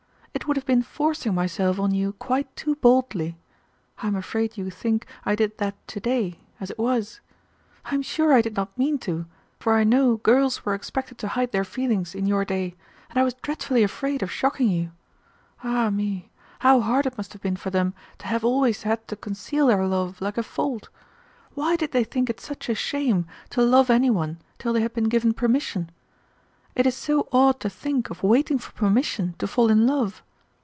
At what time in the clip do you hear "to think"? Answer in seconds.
27.59-28.09